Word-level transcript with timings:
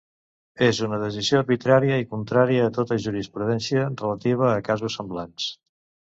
És 0.67 0.77
una 0.85 0.97
decisió 1.01 1.41
arbitrària 1.41 1.99
i 2.03 2.07
contrària 2.13 2.63
a 2.67 2.71
tota 2.77 2.97
la 2.97 3.03
jurisprudència 3.03 3.83
relativa 3.91 4.49
a 4.55 4.65
casos 4.71 4.97
semblants. 5.01 5.51